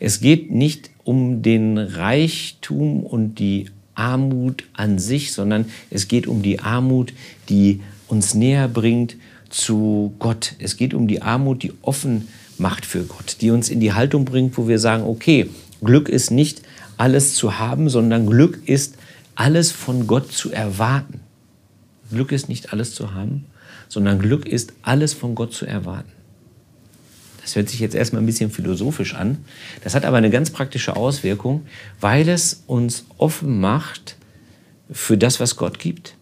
Es 0.00 0.20
geht 0.20 0.50
nicht 0.50 0.90
um 1.04 1.42
den 1.42 1.78
Reichtum 1.78 3.04
und 3.04 3.36
die 3.36 3.70
Armut 3.94 4.64
an 4.72 4.98
sich, 4.98 5.32
sondern 5.32 5.66
es 5.90 6.08
geht 6.08 6.26
um 6.26 6.42
die 6.42 6.60
Armut, 6.60 7.12
die 7.48 7.80
uns 8.08 8.34
näher 8.34 8.68
bringt 8.68 9.16
zu 9.50 10.14
Gott. 10.18 10.54
Es 10.58 10.76
geht 10.76 10.94
um 10.94 11.06
die 11.06 11.22
Armut, 11.22 11.62
die 11.62 11.72
offen 11.82 12.28
macht 12.58 12.86
für 12.86 13.04
Gott, 13.04 13.36
die 13.40 13.50
uns 13.50 13.68
in 13.68 13.80
die 13.80 13.92
Haltung 13.92 14.24
bringt, 14.24 14.58
wo 14.58 14.68
wir 14.68 14.78
sagen, 14.78 15.04
okay, 15.04 15.48
Glück 15.82 16.08
ist 16.08 16.30
nicht 16.30 16.62
alles 16.96 17.34
zu 17.34 17.58
haben, 17.58 17.88
sondern 17.88 18.26
Glück 18.26 18.60
ist 18.66 18.96
alles 19.34 19.72
von 19.72 20.06
Gott 20.06 20.32
zu 20.32 20.50
erwarten. 20.50 21.20
Glück 22.10 22.32
ist 22.32 22.48
nicht 22.48 22.72
alles 22.72 22.94
zu 22.94 23.14
haben, 23.14 23.46
sondern 23.88 24.18
Glück 24.18 24.46
ist 24.46 24.72
alles 24.82 25.12
von 25.12 25.34
Gott 25.34 25.52
zu 25.52 25.66
erwarten. 25.66 26.12
Das 27.40 27.56
hört 27.56 27.68
sich 27.68 27.80
jetzt 27.80 27.94
erstmal 27.94 28.22
ein 28.22 28.26
bisschen 28.26 28.50
philosophisch 28.50 29.14
an. 29.14 29.44
Das 29.82 29.94
hat 29.94 30.06
aber 30.06 30.16
eine 30.16 30.30
ganz 30.30 30.50
praktische 30.50 30.96
Auswirkung, 30.96 31.66
weil 32.00 32.28
es 32.28 32.62
uns 32.66 33.04
offen 33.18 33.60
macht 33.60 34.16
für 34.90 35.18
das, 35.18 35.40
was 35.40 35.56
Gott 35.56 35.78
gibt. 35.78 36.14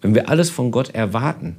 Wenn 0.00 0.14
wir 0.14 0.30
alles 0.30 0.48
von 0.48 0.70
Gott 0.70 0.94
erwarten, 0.94 1.56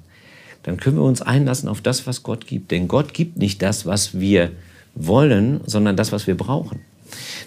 dann 0.63 0.77
können 0.77 0.97
wir 0.97 1.03
uns 1.03 1.21
einlassen 1.21 1.69
auf 1.69 1.81
das, 1.81 2.07
was 2.07 2.23
Gott 2.23 2.47
gibt. 2.47 2.71
Denn 2.71 2.87
Gott 2.87 3.13
gibt 3.13 3.37
nicht 3.37 3.61
das, 3.61 3.85
was 3.85 4.19
wir 4.19 4.51
wollen, 4.95 5.61
sondern 5.65 5.95
das, 5.95 6.11
was 6.11 6.25
wir 6.25 6.35
brauchen. 6.35 6.79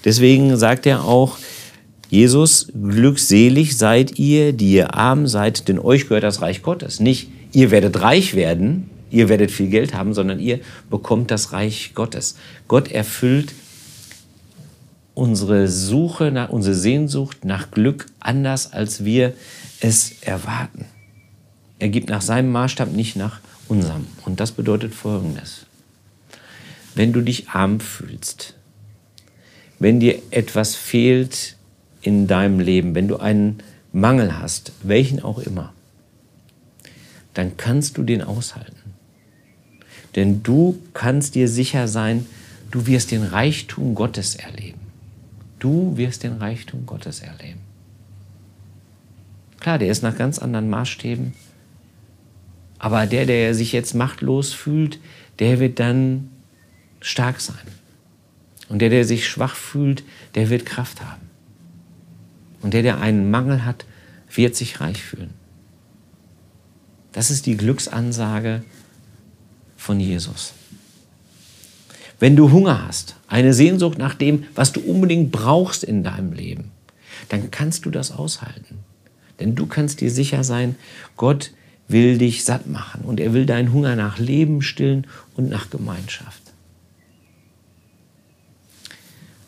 Deswegen 0.05 0.57
sagt 0.57 0.87
er 0.87 1.05
auch, 1.05 1.39
Jesus, 2.11 2.69
glückselig 2.73 3.77
seid 3.77 4.19
ihr, 4.19 4.53
die 4.53 4.73
ihr 4.73 4.95
arm 4.95 5.27
seid, 5.27 5.69
denn 5.69 5.79
euch 5.79 6.09
gehört 6.09 6.25
das 6.25 6.43
Reich 6.43 6.63
Gottes. 6.63 7.01
Nicht, 7.01 7.29
ihr 7.53 7.71
werdet 7.71 8.01
reich 8.01 8.35
werden, 8.35 8.91
ihr 9.11 9.29
werdet 9.29 9.51
viel 9.51 9.69
Geld 9.69 9.95
haben, 9.95 10.15
sondern 10.15 10.39
ihr 10.39 10.61
bekommt 10.91 11.31
das 11.31 11.53
Reich 11.53 11.93
Gottes. 11.95 12.37
Gott 12.69 12.91
erfüllt 12.91 13.53
unsere 15.15 15.69
Suche, 15.69 16.31
nach, 16.31 16.51
unsere 16.51 16.75
Sehnsucht 16.75 17.45
nach 17.45 17.71
Glück 17.71 18.07
anders, 18.21 18.73
als 18.73 19.05
wir 19.05 19.33
es 19.81 20.23
erwarten. 20.23 20.87
Er 21.79 21.89
gibt 21.89 22.09
nach 22.09 22.23
seinem 22.23 22.51
Maßstab, 22.51 22.93
nicht 22.93 23.17
nach 23.17 23.41
unserem. 23.69 24.07
Und 24.25 24.41
das 24.41 24.53
bedeutet 24.53 24.95
Folgendes. 24.95 25.67
Wenn 26.95 27.13
du 27.13 27.21
dich 27.21 27.49
arm 27.51 27.81
fühlst, 27.81 28.55
wenn 29.79 30.01
dir 30.01 30.21
etwas 30.31 30.75
fehlt 30.75 31.54
in 32.05 32.27
deinem 32.27 32.61
Leben, 32.61 32.95
wenn 32.95 33.09
du 33.09 33.17
einen 33.17 33.59
Mangel 33.93 34.39
hast, 34.39 34.73
welchen 34.83 35.23
auch 35.23 35.39
immer, 35.39 35.73
dann 37.33 37.57
kannst 37.57 37.97
du 37.97 38.03
den 38.03 38.23
aushalten. 38.23 38.77
Denn 40.15 40.43
du 40.43 40.79
kannst 40.93 41.35
dir 41.35 41.49
sicher 41.49 41.89
sein, 41.89 42.27
du 42.71 42.87
wirst 42.87 43.11
den 43.11 43.25
Reichtum 43.25 43.95
Gottes 43.95 44.37
erleben. 44.37 44.81
Du 45.59 45.97
wirst 45.97 46.23
den 46.23 46.35
Reichtum 46.35 46.87
Gottes 46.87 47.21
erleben. 47.21 47.61
Klar, 49.61 49.79
der 49.79 49.89
ist 49.89 50.03
nach 50.03 50.17
ganz 50.17 50.39
anderen 50.39 50.69
Maßstäben. 50.69 51.33
Aber 52.79 53.07
der, 53.07 53.25
der 53.25 53.55
sich 53.55 53.73
jetzt 53.73 53.95
machtlos 53.95 54.53
fühlt, 54.53 54.99
der 55.39 55.59
wird 55.59 55.81
dann 55.81 56.29
stark 57.01 57.41
sein. 57.41 57.57
Und 58.69 58.81
der, 58.81 58.91
der 58.91 59.05
sich 59.05 59.27
schwach 59.27 59.57
fühlt, 59.57 60.05
der 60.35 60.51
wird 60.51 60.67
Kraft 60.67 61.01
haben. 61.01 61.24
Und 62.65 62.73
der, 62.73 62.81
der 62.81 62.99
einen 62.99 63.31
Mangel 63.31 63.67
hat, 63.67 63.85
wird 64.35 64.57
sich 64.57 64.81
reich 64.81 65.03
fühlen. 65.03 65.35
Das 67.13 67.31
ist 67.31 67.45
die 67.45 67.59
Glücksansage 67.59 68.65
von 69.77 70.01
Jesus. 70.01 70.55
Wenn 72.19 72.37
du 72.37 72.51
Hunger 72.51 72.87
hast, 72.87 73.17
eine 73.29 73.53
Sehnsucht 73.53 73.99
nach 73.99 74.15
dem, 74.15 74.45
was 74.55 74.73
du 74.73 74.81
unbedingt 74.81 75.31
brauchst 75.31 75.85
in 75.85 76.03
deinem 76.03 76.33
Leben, 76.33 76.71
dann 77.29 77.51
kannst 77.51 77.85
du 77.85 77.91
das 77.91 78.11
aushalten. 78.11 78.79
Denn 79.41 79.55
du 79.55 79.67
kannst 79.67 80.01
dir 80.01 80.11
sicher 80.11 80.43
sein, 80.43 80.75
Gott 81.19 81.53
will 81.87 82.17
dich 82.17 82.45
satt 82.45 82.67
machen 82.67 83.03
und 83.03 83.21
er 83.21 83.35
will 83.35 83.45
deinen 83.45 83.75
Hunger 83.75 83.95
nach 83.95 84.19
Leben 84.19 84.63
stillen 84.63 85.07
und 85.37 85.51
nach 85.51 85.69
Gemeinschaft. 85.69 86.41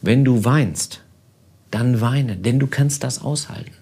Wenn 0.02 0.22
du 0.22 0.44
weinst, 0.44 1.00
dann 1.76 2.00
weine, 2.00 2.38
denn 2.38 2.58
du 2.58 2.66
kannst 2.66 3.04
das 3.04 3.20
aushalten. 3.20 3.76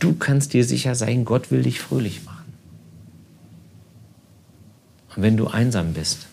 Du 0.00 0.14
kannst 0.14 0.54
dir 0.54 0.64
sicher 0.64 0.96
sein, 0.96 1.24
Gott 1.24 1.52
will 1.52 1.62
dich 1.62 1.78
fröhlich 1.78 2.24
machen. 2.24 2.52
Und 5.14 5.22
wenn 5.22 5.36
du 5.36 5.46
einsam 5.46 5.92
bist, 5.92 6.26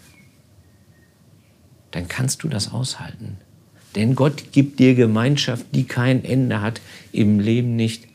dann 1.92 2.08
kannst 2.08 2.42
du 2.42 2.50
das 2.50 2.72
aushalten. 2.72 3.38
Denn 3.96 4.16
Gott 4.16 4.52
gibt 4.52 4.80
dir 4.80 4.96
Gemeinschaft, 4.96 5.64
die 5.76 5.84
kein 5.84 6.26
Ende 6.26 6.60
hat, 6.60 6.82
im 7.12 7.40
Leben 7.40 7.76
nicht 7.76 8.08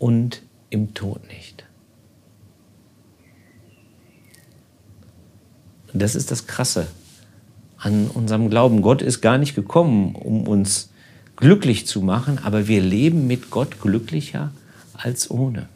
und 0.00 0.42
im 0.70 0.92
Tod 0.92 1.24
nicht. 1.28 1.64
Das 5.92 6.16
ist 6.16 6.32
das 6.32 6.48
Krasse 6.48 6.88
an 7.76 8.08
unserem 8.08 8.50
Glauben. 8.50 8.82
Gott 8.82 9.02
ist 9.02 9.20
gar 9.20 9.38
nicht 9.38 9.54
gekommen, 9.54 10.16
um 10.16 10.48
uns 10.48 10.89
glücklich 11.40 11.86
zu 11.86 12.02
machen, 12.02 12.38
aber 12.42 12.68
wir 12.68 12.80
leben 12.80 13.26
mit 13.26 13.50
Gott 13.50 13.80
glücklicher 13.80 14.52
als 14.94 15.30
ohne. 15.30 15.68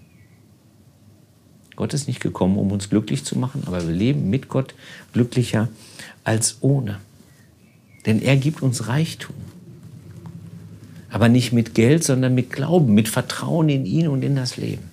Gott 1.77 1.93
ist 1.93 2.07
nicht 2.07 2.21
gekommen, 2.21 2.57
um 2.59 2.71
uns 2.71 2.89
glücklich 2.89 3.25
zu 3.25 3.39
machen, 3.39 3.63
aber 3.67 3.87
wir 3.87 3.95
leben 3.95 4.31
mit 4.31 4.49
Gott 4.49 4.75
glücklicher 5.13 5.69
als 6.23 6.59
ohne. 6.61 7.01
Denn 8.07 8.21
er 8.23 8.37
gibt 8.37 8.63
uns 8.63 8.87
Reichtum. 8.87 9.35
Aber 11.11 11.29
nicht 11.29 11.53
mit 11.53 11.75
Geld, 11.75 12.05
sondern 12.05 12.35
mit 12.35 12.51
Glauben, 12.51 12.95
mit 12.95 13.09
Vertrauen 13.09 13.69
in 13.69 13.87
ihn 13.87 14.09
und 14.09 14.23
in 14.23 14.37
das 14.37 14.57
Leben. 14.57 14.91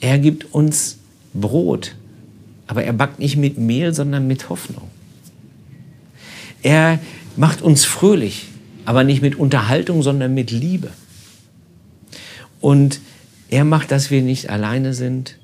Er 0.00 0.18
gibt 0.18 0.52
uns 0.52 0.98
Brot, 1.32 1.94
aber 2.66 2.84
er 2.84 2.92
backt 2.92 3.18
nicht 3.18 3.36
mit 3.36 3.58
Mehl, 3.58 3.94
sondern 3.94 4.26
mit 4.26 4.48
Hoffnung. 4.48 4.88
Er 6.62 6.98
macht 7.36 7.62
uns 7.62 7.84
fröhlich, 7.84 8.48
aber 8.84 9.04
nicht 9.04 9.22
mit 9.22 9.36
Unterhaltung, 9.36 10.02
sondern 10.02 10.34
mit 10.34 10.50
Liebe. 10.50 10.90
Und 12.60 13.00
er 13.48 13.64
macht, 13.64 13.90
dass 13.90 14.10
wir 14.10 14.22
nicht 14.22 14.50
alleine 14.50 14.94
sind, 14.94 15.38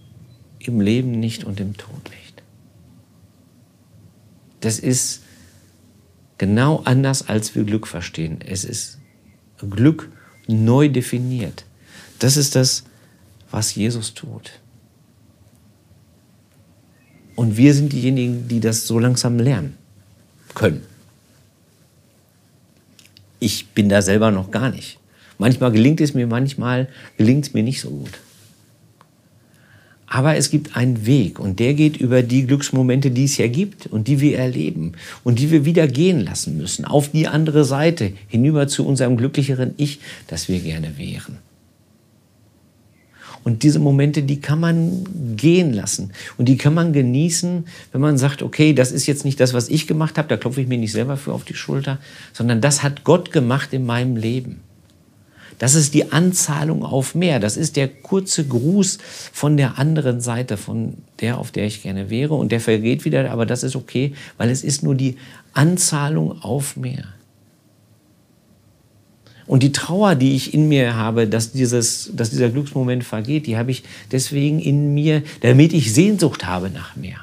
im 0.58 0.80
Leben 0.80 1.12
nicht 1.12 1.44
und 1.44 1.60
im 1.60 1.76
Tod 1.76 2.10
nicht. 2.10 2.42
Das 4.60 4.78
ist 4.78 5.22
genau 6.38 6.82
anders, 6.84 7.28
als 7.28 7.54
wir 7.54 7.64
Glück 7.64 7.86
verstehen. 7.86 8.38
Es 8.44 8.64
ist 8.64 8.98
Glück 9.58 10.10
neu 10.46 10.88
definiert. 10.88 11.64
Das 12.18 12.36
ist 12.36 12.54
das, 12.54 12.84
was 13.50 13.74
Jesus 13.74 14.14
tut. 14.14 14.60
Und 17.34 17.56
wir 17.56 17.74
sind 17.74 17.92
diejenigen, 17.92 18.48
die 18.48 18.60
das 18.60 18.86
so 18.86 18.98
langsam 18.98 19.38
lernen 19.38 19.76
können. 20.54 20.82
Ich 23.38 23.68
bin 23.68 23.88
da 23.88 24.02
selber 24.02 24.30
noch 24.30 24.50
gar 24.50 24.70
nicht. 24.70 24.98
Manchmal 25.38 25.72
gelingt 25.72 26.00
es 26.00 26.14
mir, 26.14 26.26
manchmal 26.26 26.88
gelingt 27.16 27.46
es 27.46 27.54
mir 27.54 27.62
nicht 27.62 27.80
so 27.80 27.90
gut. 27.90 28.12
Aber 30.06 30.36
es 30.36 30.50
gibt 30.50 30.76
einen 30.76 31.04
Weg 31.04 31.40
und 31.40 31.58
der 31.58 31.74
geht 31.74 31.96
über 31.96 32.22
die 32.22 32.46
Glücksmomente, 32.46 33.10
die 33.10 33.24
es 33.24 33.36
ja 33.38 33.48
gibt 33.48 33.86
und 33.88 34.06
die 34.06 34.20
wir 34.20 34.38
erleben 34.38 34.92
und 35.24 35.40
die 35.40 35.50
wir 35.50 35.64
wieder 35.64 35.88
gehen 35.88 36.20
lassen 36.20 36.56
müssen, 36.56 36.84
auf 36.84 37.10
die 37.10 37.26
andere 37.26 37.64
Seite, 37.64 38.12
hinüber 38.28 38.68
zu 38.68 38.86
unserem 38.86 39.16
glücklicheren 39.16 39.74
Ich, 39.76 39.98
das 40.28 40.48
wir 40.48 40.60
gerne 40.60 40.96
wären. 40.96 41.38
Und 43.46 43.62
diese 43.62 43.78
Momente, 43.78 44.24
die 44.24 44.40
kann 44.40 44.58
man 44.58 45.06
gehen 45.36 45.72
lassen 45.72 46.10
und 46.36 46.48
die 46.48 46.56
kann 46.56 46.74
man 46.74 46.92
genießen, 46.92 47.64
wenn 47.92 48.00
man 48.00 48.18
sagt, 48.18 48.42
okay, 48.42 48.72
das 48.72 48.90
ist 48.90 49.06
jetzt 49.06 49.24
nicht 49.24 49.38
das, 49.38 49.54
was 49.54 49.68
ich 49.68 49.86
gemacht 49.86 50.18
habe, 50.18 50.26
da 50.26 50.36
klopfe 50.36 50.62
ich 50.62 50.66
mir 50.66 50.78
nicht 50.78 50.90
selber 50.90 51.16
für 51.16 51.32
auf 51.32 51.44
die 51.44 51.54
Schulter, 51.54 51.98
sondern 52.32 52.60
das 52.60 52.82
hat 52.82 53.04
Gott 53.04 53.30
gemacht 53.30 53.72
in 53.72 53.86
meinem 53.86 54.16
Leben. 54.16 54.62
Das 55.60 55.76
ist 55.76 55.94
die 55.94 56.10
Anzahlung 56.10 56.82
auf 56.84 57.14
mehr. 57.14 57.38
Das 57.38 57.56
ist 57.56 57.76
der 57.76 57.86
kurze 57.86 58.44
Gruß 58.44 58.98
von 59.32 59.56
der 59.56 59.78
anderen 59.78 60.20
Seite, 60.20 60.56
von 60.56 60.94
der, 61.20 61.38
auf 61.38 61.52
der 61.52 61.66
ich 61.66 61.84
gerne 61.84 62.10
wäre. 62.10 62.34
Und 62.34 62.50
der 62.50 62.58
vergeht 62.58 63.04
wieder, 63.04 63.30
aber 63.30 63.46
das 63.46 63.62
ist 63.62 63.76
okay, 63.76 64.12
weil 64.38 64.50
es 64.50 64.64
ist 64.64 64.82
nur 64.82 64.96
die 64.96 65.18
Anzahlung 65.52 66.42
auf 66.42 66.76
mehr. 66.76 67.04
Und 69.46 69.62
die 69.62 69.72
Trauer, 69.72 70.14
die 70.16 70.34
ich 70.34 70.54
in 70.54 70.68
mir 70.68 70.96
habe, 70.96 71.28
dass, 71.28 71.52
dieses, 71.52 72.10
dass 72.14 72.30
dieser 72.30 72.48
Glücksmoment 72.48 73.04
vergeht, 73.04 73.46
die 73.46 73.56
habe 73.56 73.70
ich 73.70 73.84
deswegen 74.10 74.58
in 74.58 74.92
mir, 74.94 75.22
damit 75.40 75.72
ich 75.72 75.94
Sehnsucht 75.94 76.46
habe 76.46 76.70
nach 76.70 76.96
mehr. 76.96 77.18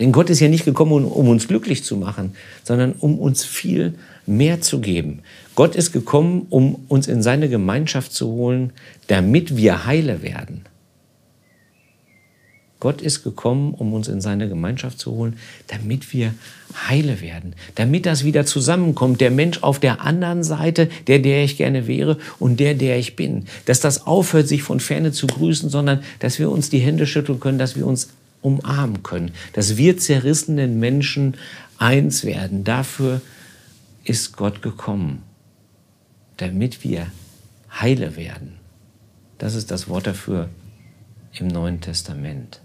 Denn 0.00 0.10
Gott 0.10 0.30
ist 0.30 0.40
ja 0.40 0.48
nicht 0.48 0.64
gekommen, 0.64 1.04
um 1.04 1.28
uns 1.28 1.46
glücklich 1.46 1.84
zu 1.84 1.96
machen, 1.96 2.34
sondern 2.64 2.92
um 2.92 3.18
uns 3.18 3.44
viel 3.44 3.94
mehr 4.26 4.60
zu 4.60 4.80
geben. 4.80 5.20
Gott 5.54 5.76
ist 5.76 5.92
gekommen, 5.92 6.46
um 6.50 6.84
uns 6.88 7.06
in 7.06 7.22
seine 7.22 7.48
Gemeinschaft 7.48 8.12
zu 8.12 8.28
holen, 8.28 8.72
damit 9.06 9.56
wir 9.56 9.86
heile 9.86 10.22
werden. 10.22 10.62
Gott 12.84 13.00
ist 13.00 13.24
gekommen, 13.24 13.72
um 13.72 13.94
uns 13.94 14.08
in 14.08 14.20
seine 14.20 14.46
Gemeinschaft 14.46 14.98
zu 14.98 15.12
holen, 15.12 15.38
damit 15.68 16.12
wir 16.12 16.34
heile 16.86 17.22
werden, 17.22 17.54
damit 17.76 18.04
das 18.04 18.24
wieder 18.24 18.44
zusammenkommt, 18.44 19.22
der 19.22 19.30
Mensch 19.30 19.62
auf 19.62 19.80
der 19.80 20.02
anderen 20.02 20.44
Seite, 20.44 20.90
der, 21.06 21.18
der 21.20 21.44
ich 21.44 21.56
gerne 21.56 21.86
wäre 21.86 22.18
und 22.38 22.60
der, 22.60 22.74
der 22.74 22.98
ich 22.98 23.16
bin. 23.16 23.46
Dass 23.64 23.80
das 23.80 24.06
aufhört, 24.06 24.48
sich 24.48 24.62
von 24.62 24.80
ferne 24.80 25.12
zu 25.12 25.26
grüßen, 25.26 25.70
sondern 25.70 26.02
dass 26.18 26.38
wir 26.38 26.50
uns 26.50 26.68
die 26.68 26.78
Hände 26.80 27.06
schütteln 27.06 27.40
können, 27.40 27.58
dass 27.58 27.74
wir 27.74 27.86
uns 27.86 28.10
umarmen 28.42 29.02
können, 29.02 29.30
dass 29.54 29.78
wir 29.78 29.96
zerrissenen 29.96 30.78
Menschen 30.78 31.38
eins 31.78 32.22
werden. 32.22 32.64
Dafür 32.64 33.22
ist 34.04 34.36
Gott 34.36 34.60
gekommen, 34.60 35.22
damit 36.36 36.84
wir 36.84 37.06
heile 37.80 38.16
werden. 38.16 38.56
Das 39.38 39.54
ist 39.54 39.70
das 39.70 39.88
Wort 39.88 40.06
dafür 40.06 40.50
im 41.32 41.48
Neuen 41.48 41.80
Testament. 41.80 42.60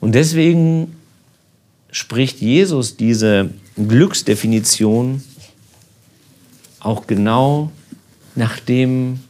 Und 0.00 0.12
deswegen 0.14 0.96
spricht 1.90 2.40
Jesus 2.40 2.96
diese 2.96 3.50
Glücksdefinition 3.76 5.22
auch 6.80 7.06
genau 7.06 7.70
nachdem 8.34 9.20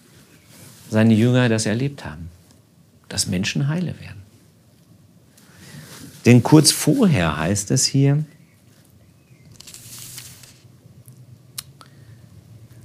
seine 0.88 1.14
Jünger 1.14 1.48
das 1.48 1.66
erlebt 1.66 2.04
haben, 2.04 2.28
dass 3.08 3.26
Menschen 3.26 3.68
heile 3.68 3.98
werden. 3.98 4.20
Denn 6.26 6.42
kurz 6.42 6.70
vorher 6.70 7.36
heißt 7.36 7.70
es 7.70 7.84
hier, 7.84 8.24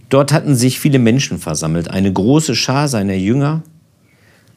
Dort 0.10 0.32
hatten 0.32 0.56
sich 0.56 0.80
viele 0.80 1.00
Menschen 1.00 1.40
versammelt, 1.40 1.90
eine 1.90 2.14
große 2.14 2.56
Schar 2.56 2.88
seiner 2.88 3.16
Jünger, 3.16 3.64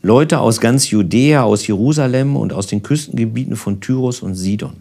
Leute 0.02 0.38
aus 0.38 0.61
ganz 0.61 0.90
Judäa, 0.90 1.43
aus 1.43 1.67
Jerusalem 1.67 2.37
und 2.37 2.52
aus 2.52 2.67
den 2.69 2.83
Küstengebieten 2.83 3.57
von 3.57 3.81
Tyrus 3.81 4.23
und 4.23 4.34
Sidon. 4.34 4.75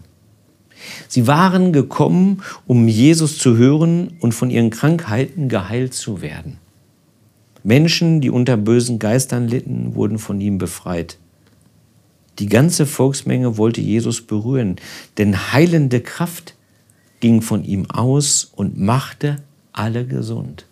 Sie 1.07 1.25
waren 1.25 1.73
gekommen, 1.73 2.43
um 2.67 2.87
Jesus 2.87 3.37
zu 3.39 3.57
hören 3.57 4.13
und 4.19 4.33
von 4.33 4.51
ihren 4.51 4.69
Krankheiten 4.69 5.49
geheilt 5.49 5.93
zu 5.93 6.21
werden. 6.21 6.57
Menschen, 7.63 8.21
die 8.21 8.29
unter 8.29 8.57
bösen 8.57 8.99
Geistern 8.99 9.47
litten, 9.47 9.95
wurden 9.95 10.19
von 10.19 10.39
ihm 10.39 10.57
befreit. 10.57 11.17
Die 12.39 12.47
ganze 12.47 12.85
Volksmenge 12.85 13.57
wollte 13.57 13.81
Jesus 13.81 14.21
berühren, 14.21 14.75
denn 15.17 15.51
heilende 15.51 15.99
Kraft 15.99 16.53
ging 17.19 17.41
von 17.41 17.63
ihm 17.63 17.89
aus 17.89 18.51
und 18.55 18.79
machte 18.79 19.37
alle 19.73 20.05
gesund. 20.05 20.65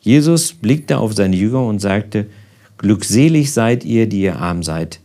Jesus 0.00 0.52
blickte 0.52 0.98
auf 0.98 1.14
seine 1.14 1.34
Jünger 1.34 1.66
und 1.66 1.80
sagte, 1.80 2.26
Glückselig 2.78 3.52
seid 3.52 3.84
ihr, 3.84 4.08
die 4.08 4.22
ihr 4.22 4.38
arm 4.38 4.62
seid, 4.62 5.00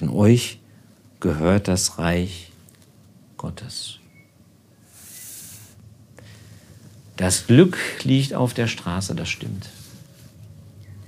denn 0.00 0.08
euch 0.08 0.60
gehört 1.20 1.68
das 1.68 1.98
Reich 1.98 2.50
Gottes. 3.36 3.98
Das 7.16 7.46
Glück 7.46 7.78
liegt 8.02 8.34
auf 8.34 8.54
der 8.54 8.66
Straße, 8.66 9.14
das 9.14 9.28
stimmt. 9.28 9.68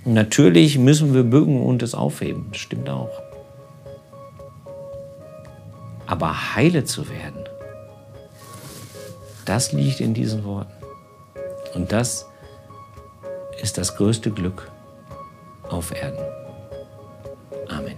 Und 0.05 0.13
natürlich 0.13 0.77
müssen 0.77 1.13
wir 1.13 1.23
bücken 1.23 1.61
und 1.61 1.81
es 1.81 1.95
aufheben, 1.95 2.45
das 2.51 2.61
stimmt 2.61 2.89
auch. 2.89 3.09
Aber 6.05 6.55
heile 6.55 6.83
zu 6.83 7.09
werden, 7.09 7.43
das 9.45 9.73
liegt 9.73 9.99
in 9.99 10.13
diesen 10.13 10.43
Worten. 10.43 10.71
Und 11.73 11.91
das 11.91 12.27
ist 13.61 13.77
das 13.79 13.95
größte 13.95 14.29
Glück 14.29 14.71
auf 15.69 15.91
Erden. 15.93 16.19
Amen. 17.67 17.97